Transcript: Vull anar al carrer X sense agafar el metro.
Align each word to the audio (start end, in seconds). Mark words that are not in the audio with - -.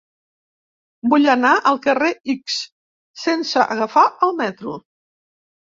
Vull 1.13 1.29
anar 1.33 1.51
al 1.73 1.77
carrer 1.83 2.09
X 2.35 2.57
sense 3.27 3.69
agafar 3.77 4.09
el 4.31 4.37
metro. 4.43 4.77